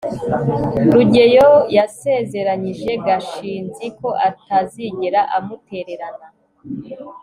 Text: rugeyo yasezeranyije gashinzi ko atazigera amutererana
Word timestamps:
rugeyo 0.93 1.47
yasezeranyije 1.77 2.89
gashinzi 3.05 3.85
ko 3.99 4.07
atazigera 4.27 5.21
amutererana 5.37 6.27